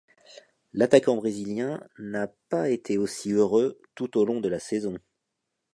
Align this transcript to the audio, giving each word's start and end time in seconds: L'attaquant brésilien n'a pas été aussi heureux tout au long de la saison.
L'attaquant 0.73 1.15
brésilien 1.15 1.87
n'a 1.99 2.25
pas 2.49 2.69
été 2.71 2.97
aussi 2.97 3.31
heureux 3.33 3.79
tout 3.93 4.17
au 4.17 4.25
long 4.25 4.41
de 4.41 4.49
la 4.49 4.57
saison. 4.57 4.97